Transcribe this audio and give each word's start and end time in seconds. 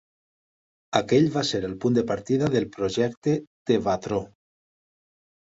Aquell 0.99 1.27
va 1.35 1.43
ser 1.49 1.61
el 1.67 1.75
punt 1.83 1.99
de 1.99 2.05
partida 2.13 2.49
del 2.55 2.67
projecte 2.79 3.37
Tevatró. 3.73 4.23